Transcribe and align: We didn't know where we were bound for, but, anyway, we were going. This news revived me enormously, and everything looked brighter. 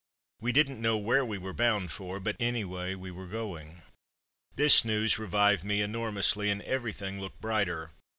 We 0.39 0.51
didn't 0.51 0.81
know 0.81 0.97
where 0.97 1.23
we 1.23 1.37
were 1.37 1.53
bound 1.53 1.91
for, 1.91 2.19
but, 2.19 2.35
anyway, 2.39 2.95
we 2.95 3.11
were 3.11 3.27
going. 3.27 3.83
This 4.55 4.83
news 4.83 5.19
revived 5.19 5.63
me 5.63 5.79
enormously, 5.79 6.49
and 6.49 6.63
everything 6.63 7.21
looked 7.21 7.39
brighter. 7.39 7.91